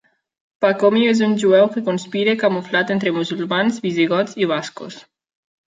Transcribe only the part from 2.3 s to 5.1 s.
camuflat entre musulmans, visigots i bascos.